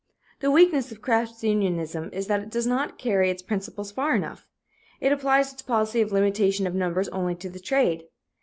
The 0.39 0.49
weakness 0.49 0.91
of 0.91 0.99
craft 1.03 1.43
unionism 1.43 2.09
is 2.11 2.25
that 2.25 2.39
it 2.41 2.49
does 2.49 2.65
not 2.65 2.97
carry 2.97 3.29
its 3.29 3.43
principle 3.43 3.83
far 3.83 4.15
enough. 4.15 4.47
It 4.99 5.11
applies 5.11 5.53
its 5.53 5.61
policy 5.61 6.01
of 6.01 6.11
limitation 6.11 6.65
of 6.65 6.73
numbers 6.73 7.07
only 7.09 7.35
to 7.35 7.49
the 7.51 7.59
trade. 7.59 8.05